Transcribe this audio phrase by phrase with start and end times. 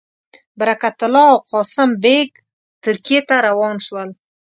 [0.59, 2.29] برکت الله او قاسم بېګ
[2.83, 4.09] ترکیې ته روان شول.